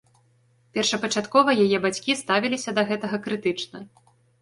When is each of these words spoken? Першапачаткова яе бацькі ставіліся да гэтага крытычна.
Першапачаткова 0.77 1.55
яе 1.67 1.77
бацькі 1.85 2.19
ставіліся 2.25 2.69
да 2.81 2.89
гэтага 2.91 3.25
крытычна. 3.29 3.89